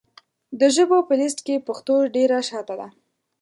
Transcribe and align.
د 0.59 0.61
ژبو 0.75 0.97
په 1.07 1.13
لېسټ 1.19 1.39
کې 1.47 1.65
پښتو 1.67 1.95
ډېره 2.15 2.37
شاته 2.49 2.75
ده. 2.79 2.87